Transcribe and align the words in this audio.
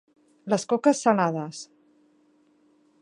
Les 0.51 0.65
coques 0.71 0.95
salades 1.07 1.61